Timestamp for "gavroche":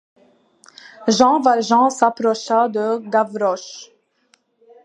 3.17-3.73